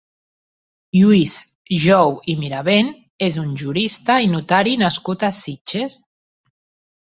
Lluís 0.99 1.33
Jou 1.83 2.13
i 2.33 2.35
Mirabent 2.43 2.89
és 3.27 3.37
un 3.43 3.51
jurista 3.63 4.17
i 4.29 4.33
notari 4.33 4.75
nascut 4.85 5.27
a 5.29 5.31
Sitges. 5.43 6.01